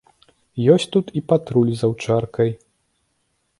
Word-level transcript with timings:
Ёсць 0.75 0.87
тут 0.95 1.11
і 1.21 1.23
патруль 1.33 1.71
з 1.81 1.91
аўчаркай. 1.91 2.51